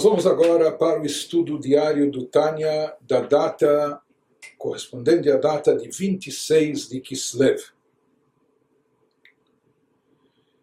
[0.00, 4.00] Nós vamos agora para o estudo diário do Tânia, da data
[4.56, 7.60] correspondente à data de 26 de Kislev.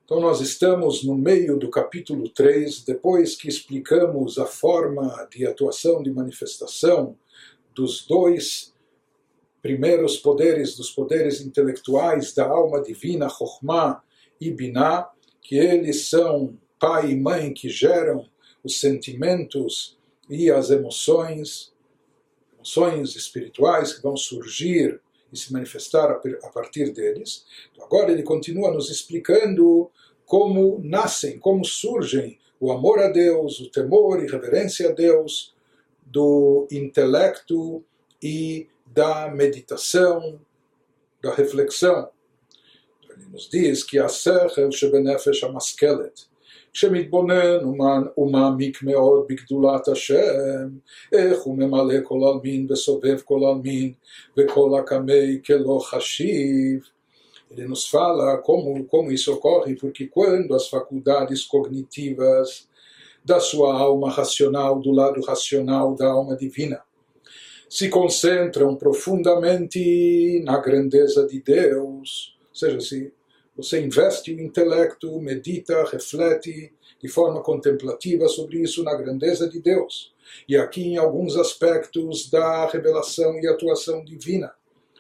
[0.04, 6.02] Então, nós estamos no meio do capítulo 3, depois que explicamos a forma de atuação,
[6.02, 7.16] de manifestação
[7.76, 8.74] dos dois
[9.62, 14.02] primeiros poderes, dos poderes intelectuais da alma divina, Chokhmah
[14.42, 15.12] e Binah,
[15.44, 18.28] que eles são pai e mãe que geram
[18.64, 19.98] os sentimentos
[20.30, 21.74] e as emoções,
[22.56, 25.00] emoções espirituais que vão surgir
[25.32, 27.46] e se manifestar a partir deles.
[27.72, 29.90] Então, agora ele continua nos explicando
[30.26, 35.56] como nascem, como surgem o amor a Deus, o temor e reverência a Deus,
[36.06, 37.84] do intelecto
[38.22, 40.40] e da meditação,
[41.22, 42.10] da reflexão.
[43.10, 46.28] Ele nos diz que a sechel shebenefesh amaskelet,
[46.73, 47.59] שמתבונן
[48.17, 50.69] ומעמיק מאוד בגדולת השם,
[51.13, 53.93] איך הוא ממלא כל עלמין וסובב כל עלמין,
[54.39, 56.93] וכל הקמי כלא חשיב.
[57.53, 62.67] Ele nos fala como, como isso ocorre, porque quando as faculdades cognitivas
[63.23, 66.83] da sua alma racional, do lado racional da alma divina,
[67.69, 73.13] se concentram profundamente na grandeza de Deus, ou seja, se
[73.58, 76.72] você investe o intelecto, medita, reflete
[77.02, 80.14] de forma contemplativa sobre isso na grandeza de Deus.
[80.48, 84.54] E aqui em alguns aspectos da revelação e atuação divina,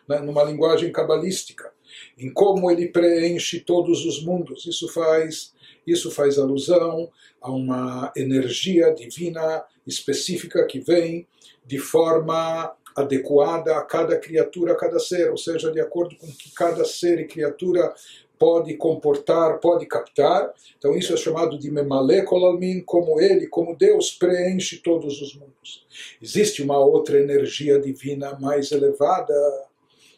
[0.08, 1.72] né, numa linguagem cabalística,
[2.18, 4.66] em como ele preenche todos os mundos.
[4.66, 5.54] Isso faz,
[5.86, 11.28] isso faz alusão a uma energia divina específica que vem
[11.66, 16.52] de forma adequada a cada criatura, a cada ser, ou seja, de acordo com que
[16.52, 17.94] cada ser e criatura
[18.40, 20.54] pode comportar, pode captar.
[20.78, 25.86] Então isso é chamado de Memale Kolalmin, como ele, como Deus preenche todos os mundos.
[26.22, 29.34] Existe uma outra energia divina mais elevada,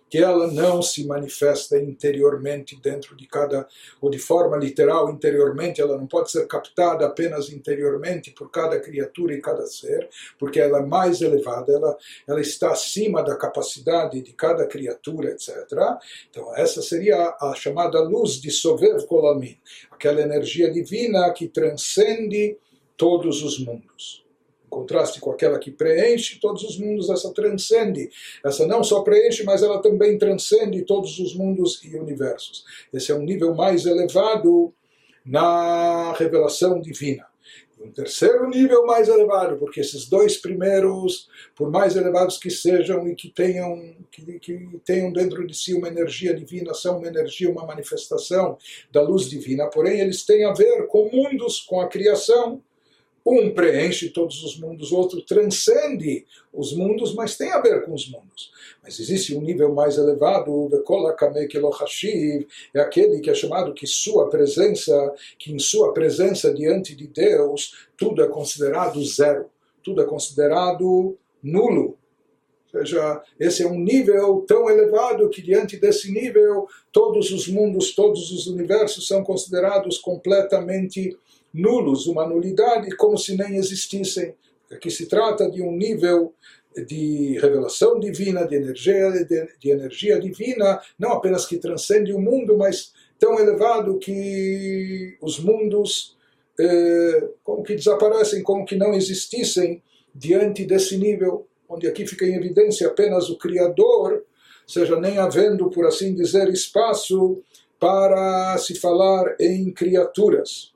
[0.10, 3.68] que ela não se manifesta interiormente dentro de cada,
[4.02, 9.34] ou de forma literal interiormente, ela não pode ser captada apenas interiormente por cada criatura
[9.34, 11.98] e cada ser, porque ela é mais elevada, ela,
[12.28, 15.50] ela está acima da capacidade de cada criatura, etc.
[16.30, 19.58] Então, essa seria a chamada luz de Sovev Kolamin,
[19.92, 22.58] aquela energia divina que transcende
[22.98, 24.29] todos os mundos
[24.70, 28.10] contraste com aquela que preenche todos os mundos, essa transcende.
[28.46, 32.64] Essa não só preenche, mas ela também transcende todos os mundos e universos.
[32.94, 34.74] Esse é um nível mais elevado
[35.26, 37.28] na revelação divina.
[37.82, 43.16] Um terceiro nível mais elevado, porque esses dois primeiros, por mais elevados que sejam e
[43.16, 47.66] que tenham, que, que tenham dentro de si uma energia divina, são uma energia, uma
[47.66, 48.58] manifestação
[48.92, 52.62] da luz divina, porém eles têm a ver com mundos, com a criação,
[53.26, 57.94] um preenche todos os mundos, o outro transcende os mundos, mas tem a ver com
[57.94, 58.52] os mundos.
[58.82, 60.70] Mas existe um nível mais elevado, o
[62.74, 67.88] é aquele que é chamado que sua presença, que em sua presença diante de Deus,
[67.98, 69.50] tudo é considerado zero,
[69.84, 71.98] tudo é considerado nulo.
[72.74, 77.96] Ou seja, esse é um nível tão elevado que diante desse nível todos os mundos,
[77.96, 84.36] todos os universos são considerados completamente nulos, uma nulidade, como se nem existissem.
[84.72, 86.34] Aqui se trata de um nível
[86.86, 92.58] de revelação divina, de energia, de, de, energia divina, não apenas que transcende o mundo,
[92.58, 96.16] mas tão elevado que os mundos
[96.60, 99.82] eh, como que desaparecem, como que não existissem
[100.14, 104.24] diante desse nível, onde aqui fica em evidência apenas o Criador,
[104.68, 107.42] seja nem havendo, por assim dizer, espaço
[107.80, 110.74] para se falar em criaturas.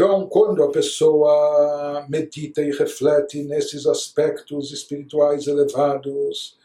[0.00, 6.56] Então, quando a pessoa medita e reflete nesses aspectos espirituais elevados,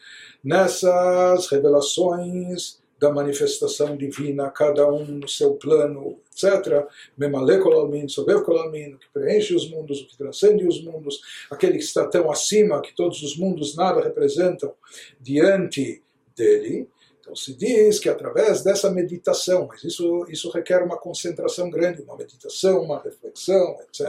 [0.43, 6.85] nessas revelações da manifestação divina, cada um no seu plano, etc.
[7.17, 11.19] Memale Kolalmin, Sobev Kolalmin, que preenche os mundos, o que transcende os mundos,
[11.49, 14.75] aquele que está tão acima que todos os mundos nada representam
[15.19, 16.03] diante
[16.37, 16.87] dele.
[17.23, 22.17] Então se diz que através dessa meditação, mas isso, isso requer uma concentração grande, uma
[22.17, 24.05] meditação, uma reflexão, etc.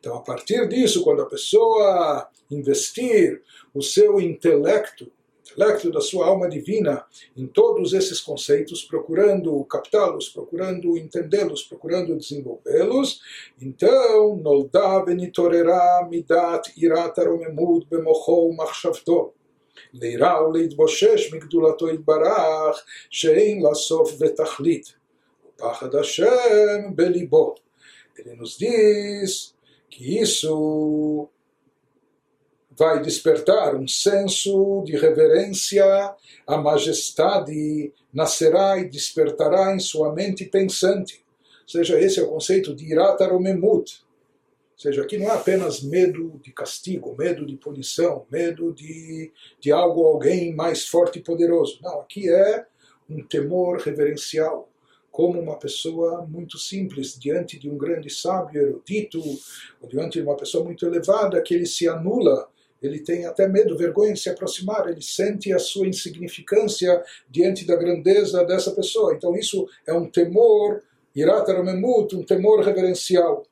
[0.00, 3.40] Então a partir disso, quando a pessoa investir
[3.72, 5.12] o seu intelecto,
[5.52, 7.04] intelecto da sua alma divina
[7.36, 13.20] em todos esses conceitos, procurando captá-los, procurando entendê-los, procurando desenvolvê-los,
[13.62, 19.37] então, nolda benitorera midat irat aromemut bemocho machshavto.
[19.93, 24.93] ליראה ולהתבושש מגדולתו יתברך, שאין לה סוף ותכלית.
[25.55, 27.55] ופחד השם בליבו.
[28.15, 29.55] Ele nos diz
[29.89, 31.27] que isso
[32.77, 35.85] vai despertar um senso de reverência
[36.45, 41.25] à majestade, nascerá e despertará em sua mente pensante.
[41.63, 44.03] Ou seja, esse é o conceito de irataromemut.
[44.78, 49.72] ou seja, aqui não é apenas medo de castigo, medo de punição, medo de, de
[49.72, 51.80] algo, alguém mais forte e poderoso.
[51.82, 52.64] Não, aqui é
[53.10, 54.70] um temor reverencial,
[55.10, 59.20] como uma pessoa muito simples diante de um grande sábio erudito,
[59.80, 62.48] ou diante de uma pessoa muito elevada, que ele se anula,
[62.80, 67.74] ele tem até medo, vergonha de se aproximar, ele sente a sua insignificância diante da
[67.74, 69.12] grandeza dessa pessoa.
[69.12, 70.84] Então isso é um temor,
[71.16, 73.44] irataramemut, um temor reverencial.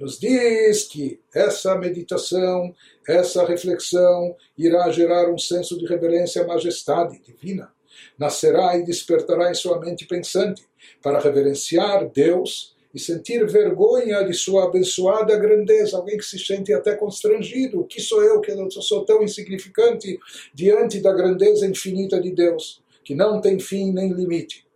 [0.00, 2.74] Nos diz que essa meditação,
[3.06, 7.70] essa reflexão irá gerar um senso de reverência à majestade divina
[8.18, 10.62] nascerá e despertará em sua mente pensante,
[11.02, 16.94] para reverenciar Deus e sentir vergonha de sua abençoada grandeza, alguém que se sente até
[16.94, 17.84] constrangido.
[17.84, 20.18] Que sou eu que eu sou tão insignificante
[20.52, 24.66] diante da grandeza infinita de Deus, que não tem fim nem limite.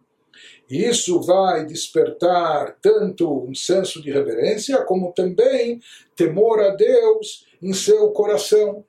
[0.69, 5.81] Isso vai despertar tanto um senso de reverência, como também
[6.17, 8.85] temor a Deus em seu coração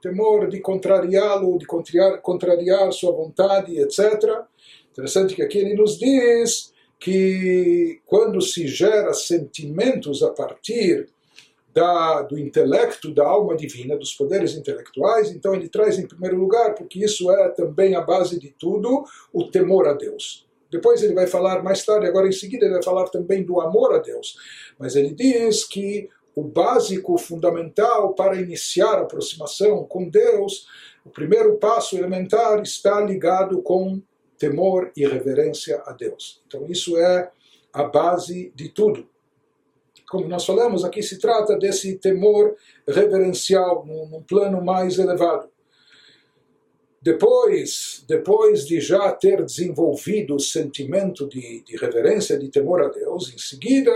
[0.00, 4.42] temor de contrariá-lo, de contrariar, contrariar sua vontade, etc.
[4.92, 11.08] Interessante que aqui ele nos diz que quando se gera sentimentos a partir
[11.72, 16.74] da, do intelecto, da alma divina, dos poderes intelectuais, então ele traz em primeiro lugar,
[16.74, 20.43] porque isso é também a base de tudo, o temor a Deus.
[20.74, 23.94] Depois ele vai falar mais tarde, agora em seguida ele vai falar também do amor
[23.94, 24.36] a Deus.
[24.76, 30.66] Mas ele diz que o básico, fundamental para iniciar a aproximação com Deus,
[31.04, 34.02] o primeiro passo elementar está ligado com
[34.36, 36.42] temor e reverência a Deus.
[36.48, 37.30] Então, isso é
[37.72, 39.06] a base de tudo.
[40.08, 45.48] Como nós falamos, aqui se trata desse temor reverencial, num, plano mais elevado.
[47.04, 53.30] Depois, depois de já ter desenvolvido o sentimento de, de reverência, de temor a Deus,
[53.30, 53.92] em seguida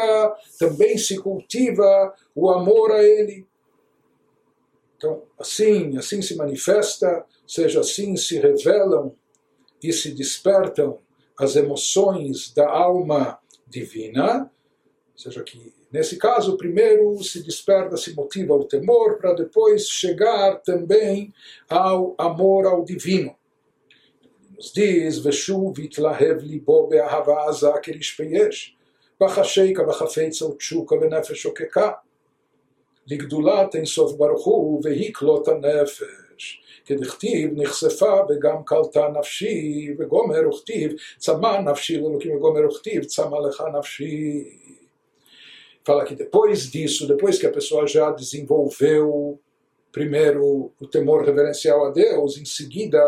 [0.58, 3.46] também se cultiva o amor a Ele.
[4.94, 9.16] Então, assim, assim se manifesta, seja assim se revelam
[9.82, 10.98] e se despertam
[11.38, 14.50] as emoções da alma divina,
[15.16, 21.31] seja que Nesse caso, primeiro se desperta, se motiva o temor, para depois chegar também
[21.69, 23.35] ao amor ao divino.
[24.57, 28.77] Nos diz, ושוב יתלהב ליבו באהבה עזה כרשפייש,
[29.21, 31.91] בחשיקה בחפצה ותשוקה ונפש שוקקה.
[33.07, 36.61] לגדולת אינסוף ברוך הוא, והיא כלות הנפש.
[36.85, 44.43] כדכתיב נחשפה וגם קלטה נפשי, וגומר וכתיב צמא נפשי לאלוקים וגומר וכתיב צמא לך נפשי
[45.88, 49.40] fala que depois disso, depois que a pessoa já desenvolveu
[49.90, 53.00] primeiro o temor reverencial a Deus, em seguida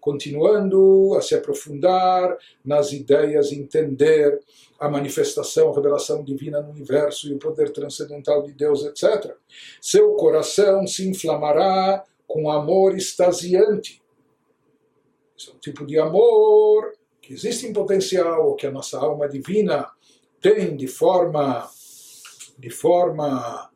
[0.00, 4.38] continuando a se aprofundar nas ideias, entender
[4.78, 9.34] a manifestação, a revelação divina no universo e o poder transcendental de Deus, etc.
[9.80, 14.00] Seu coração se inflamará com amor extasiante.
[15.36, 19.90] Esse é um tipo de amor que existe em potencial, que a nossa alma divina
[20.40, 21.68] tem de forma
[22.58, 23.70] de forma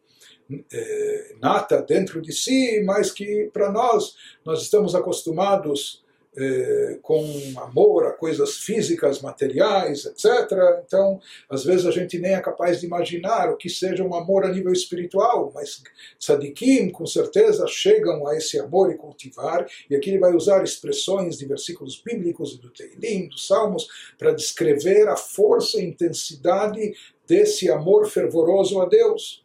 [0.73, 6.03] é, nata dentro de si, mas que para nós, nós estamos acostumados
[6.37, 7.25] é, com
[7.57, 10.25] amor a coisas físicas, materiais, etc.
[10.87, 11.21] Então,
[11.51, 14.53] às vezes a gente nem é capaz de imaginar o que seja um amor a
[14.53, 15.83] nível espiritual, mas
[16.19, 21.39] tzadikim, com certeza, chegam a esse amor e cultivar, e aqui ele vai usar expressões
[21.39, 26.95] de versículos bíblicos e do Teilim, dos Salmos, para descrever a força e intensidade
[27.29, 29.45] desse amor fervoroso a Deus.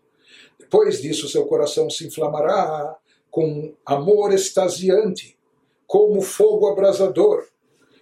[0.58, 2.98] Depois disso, seu coração se inflamará
[3.30, 5.38] com amor extasiante,
[5.86, 7.46] como fogo abrasador.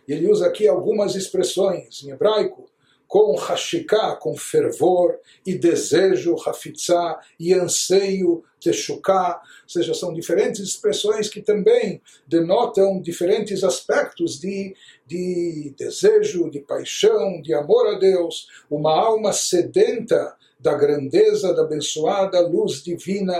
[0.07, 2.69] Ele usa aqui algumas expressões em hebraico,
[3.11, 11.27] com hashiká, com fervor e desejo, hafitzá, e anseio, teshuká, ou seja, são diferentes expressões
[11.27, 14.73] que também denotam diferentes aspectos de,
[15.05, 22.39] de desejo, de paixão, de amor a Deus, uma alma sedenta da grandeza da abençoada
[22.39, 23.37] luz divina,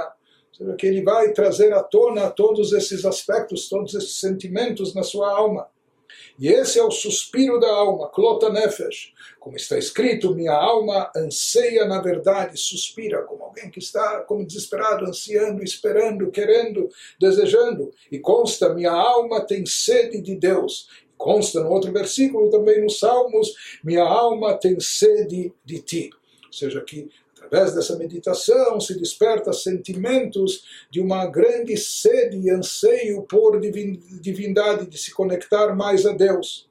[0.78, 5.70] que ele vai trazer à tona todos esses aspectos, todos esses sentimentos na sua alma.
[6.38, 9.14] E esse é o suspiro da alma, Klota Nefesh.
[9.40, 15.06] Como está escrito, minha alma anseia na verdade, suspira, como alguém que está como desesperado,
[15.06, 16.90] ansiando, esperando, querendo,
[17.20, 17.92] desejando.
[18.12, 20.88] E consta, minha alma tem sede de Deus.
[21.18, 23.54] Consta no outro versículo também nos Salmos,
[23.84, 26.10] minha alma tem sede de ti.
[26.48, 27.10] Ou seja, que
[27.51, 34.99] através dessa meditação se desperta sentimentos de uma grande sede e anseio por divindade, de
[34.99, 36.69] se conectar mais a Deus.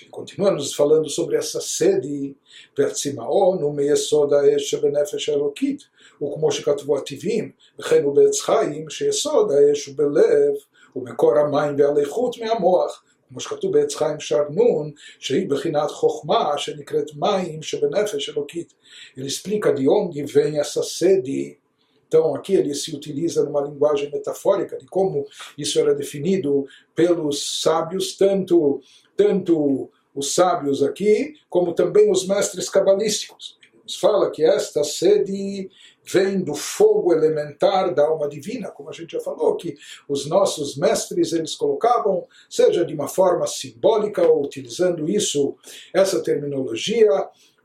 [0.00, 2.34] Ele continua nos falando sobre essa sede,
[2.78, 5.82] והצימאו נו מיסוד האש שבנפש האלוקית,
[6.22, 10.54] וכמו שכתבו הטבעים, וכן הוא בעץ חיים, שיסוד האש הוא בלב,
[10.96, 18.28] ומקור המים והאיכות מהמוח, כמו שכתוב בעץ חיים שרנון, שהיא בחינת חוכמה שנקראת מים שבנפש
[18.28, 18.74] אלוקית.
[19.16, 21.58] Ele explica de onde vem essa sede.
[22.06, 25.26] Então, aqui ele se utiliza numa linguagem metafórica de como
[25.58, 28.80] isso era definido pelos sábios, tanto,
[29.16, 33.58] tanto os sábios aqui, como também os mestres cabalísticos.
[33.60, 35.68] Ele nos fala que esta sede
[36.11, 39.75] vem do fogo elementar da alma divina, como a gente já falou, que
[40.07, 45.55] os nossos mestres eles colocavam, seja de uma forma simbólica ou utilizando isso,
[45.93, 47.09] essa terminologia,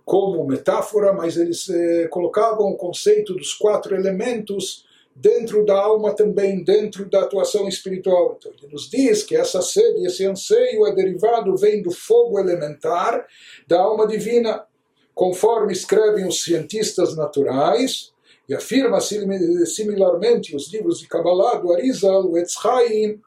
[0.05, 4.85] como metáfora, mas eles eh, colocavam o conceito dos quatro elementos
[5.15, 8.37] dentro da alma também, dentro da atuação espiritual.
[8.37, 13.27] Então ele nos diz que essa sede, esse anseio é derivado, vem do fogo elementar
[13.67, 14.67] da alma divina,
[15.15, 18.13] conforme escrevem os cientistas naturais,
[18.49, 23.21] e afirma similarmente os livros de Kabbalah do Arizal, o Etz Chaim,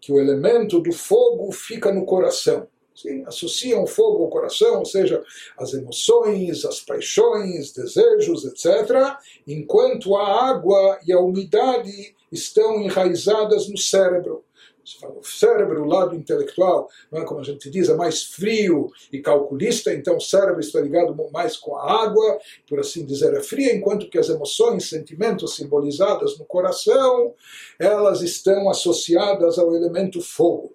[0.00, 2.66] que o elemento do fogo fica no coração.
[2.94, 5.20] Sim, associam fogo ao coração, ou seja,
[5.58, 9.16] as emoções, as paixões, desejos, etc.,
[9.48, 14.44] enquanto a água e a umidade estão enraizadas no cérebro.
[15.16, 19.20] O cérebro, o lado intelectual, não é como a gente diz, é mais frio e
[19.20, 22.38] calculista, então o cérebro está ligado mais com a água,
[22.68, 27.34] por assim dizer, é fria, enquanto que as emoções, sentimentos simbolizadas no coração,
[27.78, 30.74] elas estão associadas ao elemento fogo.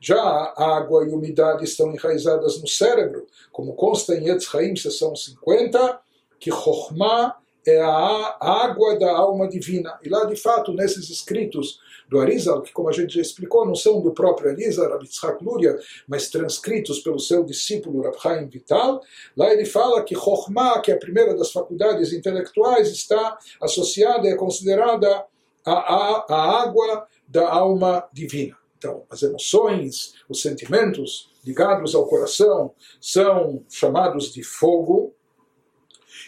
[0.00, 4.76] Já a água e a umidade estão enraizadas no cérebro, como consta em Etz Haim,
[4.76, 6.00] sessão 50,
[6.38, 7.36] que Chokhmah
[7.68, 9.98] é a água da alma divina.
[10.02, 13.74] E lá, de fato, nesses escritos do Arizal, que como a gente já explicou, não
[13.74, 19.02] são do próprio Arizal, Rabi Tzchak Luria, mas transcritos pelo seu discípulo Rab Chaim Vital,
[19.36, 24.30] lá ele fala que Chokhmah, que é a primeira das faculdades intelectuais, está associada e
[24.30, 25.24] é considerada
[25.64, 28.56] a, a, a água da alma divina.
[28.78, 35.12] Então, as emoções, os sentimentos ligados ao coração são chamados de fogo,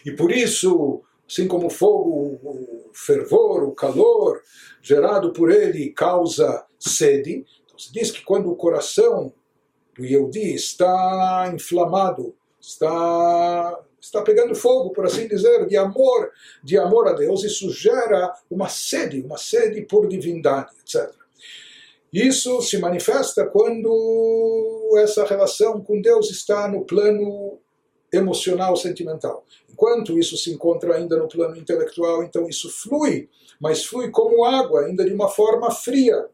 [0.05, 4.43] e por isso Assim como o fogo, o fervor, o calor
[4.83, 7.45] gerado por ele causa sede.
[7.65, 9.33] Então se diz que quando o coração
[9.97, 16.33] do Yehudi está inflamado, está está pegando fogo, por assim dizer, de amor,
[16.65, 21.13] de amor a Deus, isso gera uma sede, uma sede por divindade, etc.
[22.11, 27.59] Isso se manifesta quando essa relação com Deus está no plano
[28.11, 29.45] emocional, sentimental.
[29.81, 34.83] Enquanto isso se encontra ainda no plano intelectual, então isso flui, mas flui como água,
[34.83, 36.29] ainda de uma forma fria.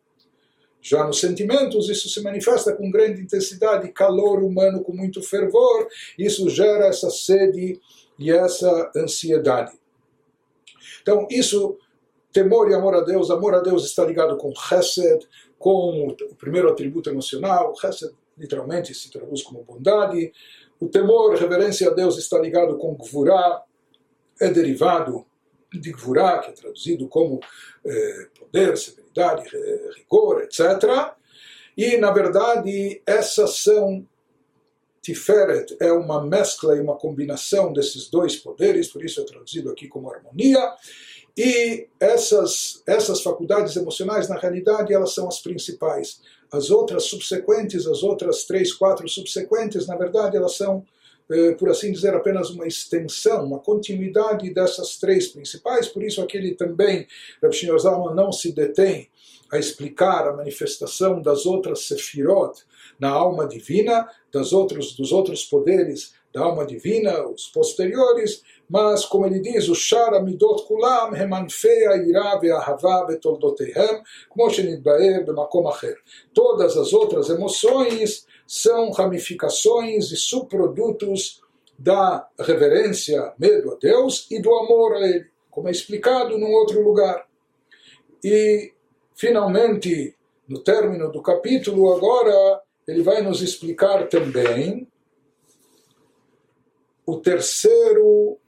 [0.83, 5.87] Já nos sentimentos, isso se manifesta com grande intensidade, calor humano com muito fervor,
[6.19, 7.81] isso gera essa sede
[8.19, 9.79] e essa ansiedade.
[11.00, 11.79] Então, isso,
[12.33, 15.25] temor e amor a Deus, amor a Deus está ligado com Chesed,
[15.57, 20.33] com o primeiro atributo emocional, Chesed literalmente se traduz como bondade,
[20.80, 23.62] o temor, reverência a Deus está ligado com Gvurá,
[24.40, 25.25] é derivado
[25.73, 27.40] de Gvurá, que é traduzido como
[27.85, 29.45] eh, poder, severidade,
[29.97, 31.14] rigor, etc.
[31.76, 34.06] E, na verdade, essas são
[35.06, 39.87] Tiferet é uma mescla e uma combinação desses dois poderes, por isso é traduzido aqui
[39.87, 40.59] como harmonia.
[41.37, 46.21] E essas, essas faculdades emocionais, na realidade, elas são as principais.
[46.53, 50.85] As outras subsequentes, as outras três, quatro subsequentes, na verdade, elas são,
[51.31, 55.88] eh, por assim dizer, apenas uma extensão, uma continuidade dessas três principais.
[55.88, 57.07] Por isso, aquele também,
[57.43, 59.09] Rav Zalman não se detém
[59.50, 62.62] a explicar a manifestação das outras sefirot
[62.99, 69.25] na alma divina, das outros, dos outros poderes da alma divina, os posteriores, mas, como
[69.25, 75.64] ele diz, o Shara Midot Kulam Hemanfei Aira Ve'ahava Betoldotehem, como Shenidbaer Bemakom.
[76.35, 81.40] Todas as outras emoções são ramificações e subprodutos
[81.78, 86.83] da reverência, medo a Deus e do amor a Ele, como é explicado num outro
[86.83, 87.26] lugar.
[88.23, 88.75] E,
[89.14, 90.14] finalmente,
[90.47, 94.87] no término do capítulo, agora, ele vai nos explicar também
[97.07, 98.39] o terceiro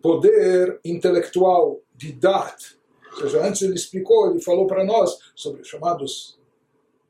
[0.00, 2.76] poder intelectual de Dat.
[3.12, 6.38] Ou seja, antes ele explicou, ele falou para nós sobre os chamados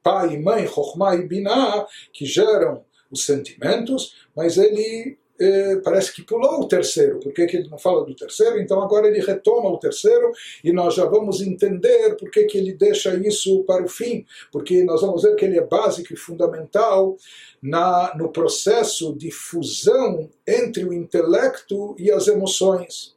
[0.03, 6.23] pai e mãe, Chokhmah e Binah, que geram os sentimentos, mas ele eh, parece que
[6.23, 7.21] pulou o terceiro.
[7.21, 8.59] Por que, que ele não fala do terceiro?
[8.59, 10.33] Então agora ele retoma o terceiro
[10.65, 14.25] e nós já vamos entender por que, que ele deixa isso para o fim.
[14.51, 17.17] Porque nós vamos ver que ele é básico e fundamental
[17.63, 23.15] na, no processo de fusão entre o intelecto e as emoções.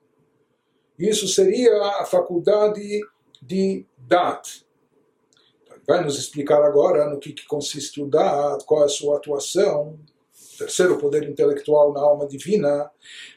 [0.97, 3.01] Isso seria a faculdade
[3.41, 4.65] de Dat.
[5.87, 9.97] Vai nos explicar agora no que, que consiste o Dat, qual é a sua atuação,
[10.58, 12.90] terceiro poder intelectual na alma divina,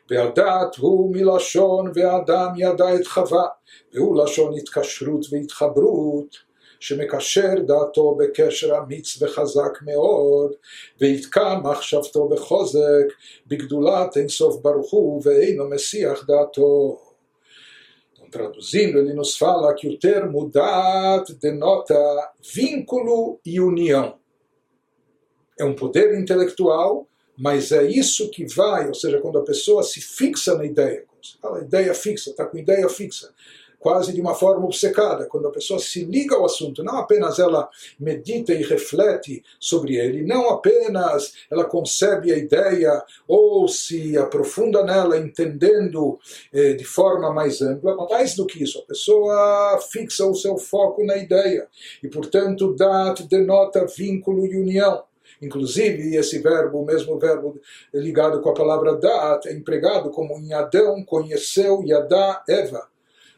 [0.10, 3.48] והדת הוא מלשון והאדם ידע את חווה,
[3.94, 6.48] והוא לשון התקשרות והתחברות,
[6.80, 10.52] שמקשר דעתו בקשר אמיץ וחזק מאוד,
[11.02, 13.06] ויתקע מחשבתו בחוזק,
[13.48, 16.98] בגדולת אינסוף ברוך הוא, ואינו מסיח דעתו.
[18.30, 21.98] Traduzindo, ele nos fala que o termo dat denota
[22.54, 24.20] vínculo e união.
[25.58, 27.08] É um poder intelectual
[27.43, 31.05] mas é isso que vai, ou seja, quando a pessoa se fixa na ideia,
[31.43, 33.35] a ideia fixa, está com ideia fixa,
[33.81, 37.69] quase de uma forma obcecada, quando a pessoa se liga ao assunto, não apenas ela
[37.99, 45.19] medita e reflete sobre ele, não apenas ela concebe a ideia ou se aprofunda nela
[45.19, 46.21] entendendo
[46.53, 50.57] eh, de forma mais ampla, mas mais do que isso, a pessoa fixa o seu
[50.57, 51.67] foco na ideia
[52.05, 55.03] e, portanto, dat denota vínculo e união.
[55.43, 57.61] Inclusive, esse verbo, o mesmo verbo
[57.93, 62.89] ligado com a palavra dat, é empregado como em Adão conheceu Yadá Eva.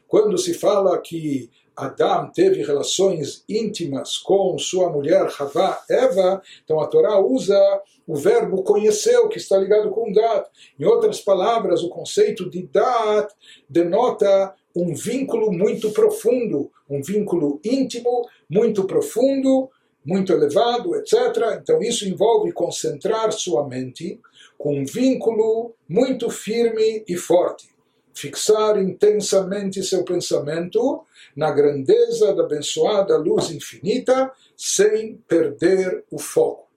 [0.07, 6.87] Quando se fala que Adão teve relações íntimas com sua mulher Havá, Eva, então a
[6.87, 7.59] Torá usa
[8.07, 10.47] o verbo conheceu, que está ligado com dat.
[10.79, 13.33] Em outras palavras, o conceito de dat
[13.67, 19.69] denota um vínculo muito profundo, um vínculo íntimo, muito profundo,
[20.05, 21.59] muito elevado, etc.
[21.59, 24.21] Então isso envolve concentrar sua mente
[24.57, 27.69] com um vínculo muito firme e forte.
[28.13, 31.03] Fixar intensamente seu pensamento
[31.35, 36.69] na grandeza da abençoada luz infinita, sem perder o foco.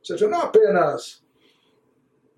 [0.00, 1.22] Ou seja, não apenas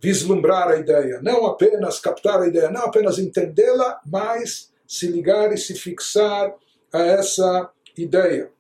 [0.01, 5.59] vislumbrar a ideia, não apenas captar a ideia, não apenas entendê-la, mas se ligar e
[5.59, 6.55] se fixar
[6.93, 8.51] a essa ideia.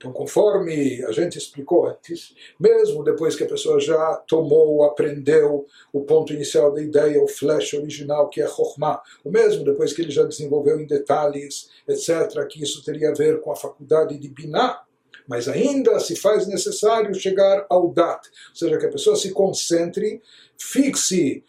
[0.00, 6.00] Então, conforme a gente explicou antes, mesmo depois que a pessoa já tomou, aprendeu o
[6.04, 10.10] ponto inicial da ideia, o flash original, que é Chokhmah, o mesmo depois que ele
[10.10, 14.80] já desenvolveu em detalhes, etc., que isso teria a ver com a faculdade de Binah,
[15.28, 20.22] mas ainda se faz necessário chegar ao Dat, ou seja, que a pessoa se concentre,
[20.56, 21.44] fixe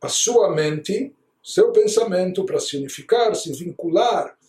[0.00, 4.39] a sua mente, seu pensamento para se unificar, se vincular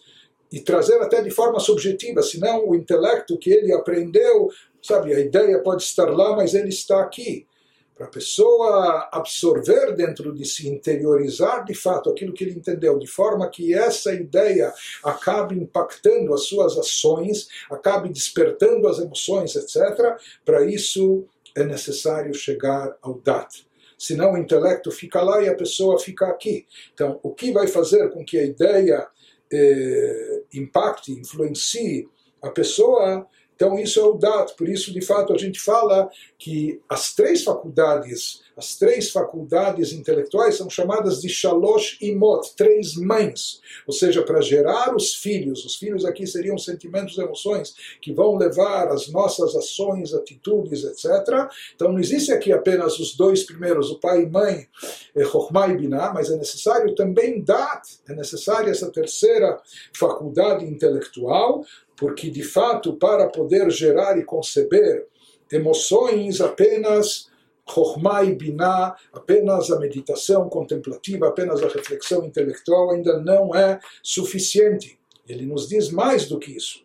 [0.52, 4.50] e trazer até de forma subjetiva, senão o intelecto que ele aprendeu,
[4.84, 7.48] sabe, a ideia pode estar lá, mas ele está aqui.
[7.96, 13.08] Para a pessoa absorver dentro de si, interiorizar de fato aquilo que ele entendeu, de
[13.08, 20.18] forma que essa ideia acabe impactando as suas ações, acabe despertando as emoções, etc.
[20.44, 23.70] Para isso é necessário chegar ao dat
[24.02, 26.66] senão o intelecto fica lá e a pessoa fica aqui.
[26.92, 29.08] Então, o que vai fazer com que a ideia
[29.52, 32.08] eh, impacte, influencie
[32.42, 34.56] a pessoa, então isso é o dat.
[34.56, 40.56] Por isso, de fato, a gente fala que as três faculdades, as três faculdades intelectuais
[40.56, 43.62] são chamadas de shalosh imot, três mães.
[43.88, 45.66] Ou seja, para gerar os filhos.
[45.66, 51.50] Os filhos aqui seriam sentimentos e emoções que vão levar as nossas ações, atitudes, etc.
[51.76, 54.68] Então não existe aqui apenas os dois primeiros, o pai e mãe,
[55.16, 59.60] eh, Chokhmah e Binah, mas é necessário também dat, é necessária essa terceira
[59.94, 65.08] faculdade intelectual, porque de fato, para poder gerar e conceber
[65.52, 67.31] emoções apenas
[67.74, 75.00] Chokhmah e Binah, apenas a meditação contemplativa, apenas a reflexão intelectual ainda não é suficiente.
[75.28, 76.84] Ele nos diz mais do que isso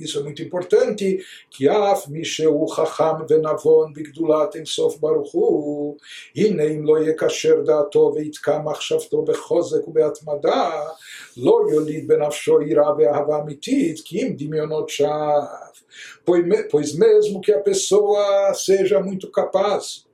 [0.00, 5.96] isso é muito importante, que af misheu chacham venavon bigdulat ensof baruchu,
[6.34, 10.96] hine lo yekasher da'ato ve'itka machshavto bechozek ubeatmada,
[11.36, 15.48] lo yolid benafsho ira ve'ahava amitit, ki im dimionot shav.
[16.24, 20.09] Pois mesmo que a pessoa seja muito capaz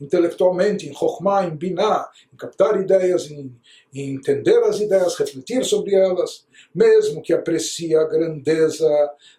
[0.00, 3.54] intelectualmente, em Chokhmah, em Binah, em captar ideias, em,
[3.94, 8.88] em entender as ideias, refletir sobre elas, mesmo que aprecie a grandeza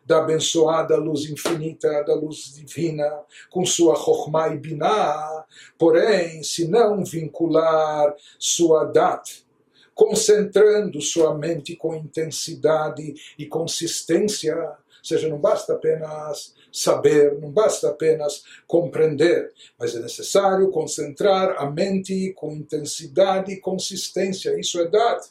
[0.05, 3.07] da abençoada luz infinita, da luz divina,
[3.49, 5.45] com sua Chokhmah e Binah,
[5.77, 9.45] porém, se não vincular sua dat,
[9.93, 17.89] concentrando sua mente com intensidade e consistência, ou seja, não basta apenas saber, não basta
[17.89, 24.59] apenas compreender, mas é necessário concentrar a mente com intensidade e consistência.
[24.59, 25.25] Isso é dado.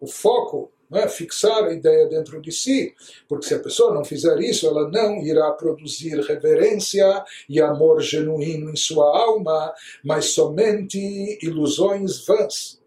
[0.00, 1.08] O foco é?
[1.08, 2.94] fixar a ideia dentro de si,
[3.28, 8.70] porque se a pessoa não fizer isso, ela não irá produzir reverência e amor genuíno
[8.70, 9.72] em sua alma,
[10.04, 12.80] mas somente ilusões vãs.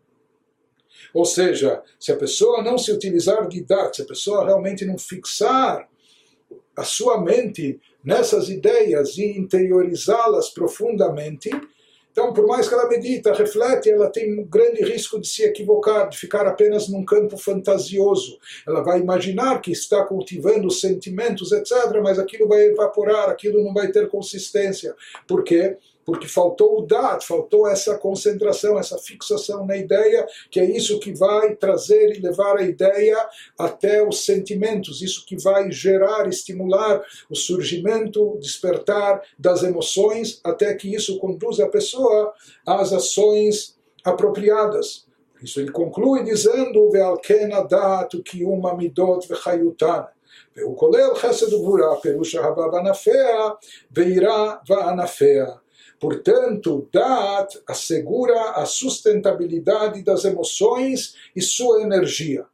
[1.13, 4.97] Ou seja, se a pessoa não se utilizar de idade, se a pessoa realmente não
[4.97, 5.89] fixar
[6.77, 11.49] a sua mente nessas ideias e interiorizá-las profundamente,
[12.17, 16.09] então, por mais que ela medita, reflete, ela tem um grande risco de se equivocar,
[16.09, 18.39] de ficar apenas num campo fantasioso.
[18.67, 23.91] Ela vai imaginar que está cultivando sentimentos, etc., mas aquilo vai evaporar, aquilo não vai
[23.91, 24.95] ter consistência.
[25.27, 25.77] Por quê?
[26.06, 31.12] porque faltou o dat, faltou essa concentração, essa fixação na ideia, que é isso que
[31.12, 33.16] vai trazer e levar a ideia
[33.58, 40.74] até os sentimentos, isso que vai gerar, estimular o surgimento, o despertar das emoções, até
[40.74, 42.32] que isso conduza a pessoa
[42.66, 45.06] às ações apropriadas.
[45.42, 50.00] Isso ele conclui dizendo: Ve'alken adat קיום המידות וחיותן.
[50.56, 53.48] והוא כולל חסד וגבורה, פירוש אהבה וענפיה,
[53.92, 55.46] ויראה וענפיה.
[55.99, 62.45] Portanto, Dat assegura a sustentabilidade das emoções e sua energia.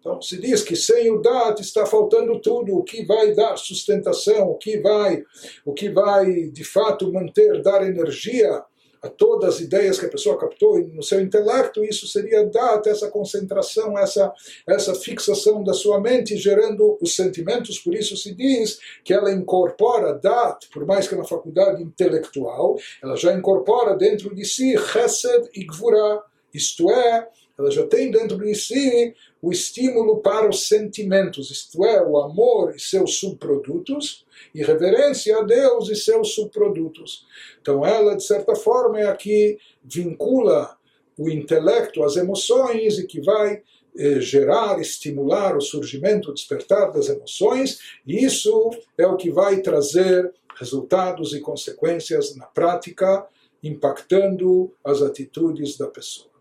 [0.00, 4.50] Então, se diz que sem o Dat está faltando tudo, o que vai dar sustentação,
[4.50, 5.24] o que vai,
[5.64, 8.64] o que vai de fato manter, dar energia
[9.02, 13.08] a todas as ideias que a pessoa captou no seu intelecto, isso seria data, essa
[13.08, 14.32] concentração, essa,
[14.66, 17.78] essa fixação da sua mente, gerando os sentimentos.
[17.78, 22.76] Por isso se diz que ela incorpora dat, por mais que é uma faculdade intelectual,
[23.02, 27.28] ela já incorpora dentro de si chesed e gvura, isto é,
[27.58, 32.74] ela já tem dentro de si o estímulo para os sentimentos, isto é, o amor
[32.74, 37.26] e seus subprodutos, e reverência a Deus e seus subprodutos.
[37.60, 40.76] Então ela, de certa forma, é a que vincula
[41.16, 43.62] o intelecto às emoções e que vai
[43.96, 49.60] eh, gerar, estimular o surgimento, o despertar das emoções, e isso é o que vai
[49.60, 53.26] trazer resultados e consequências na prática,
[53.62, 56.37] impactando as atitudes da pessoa.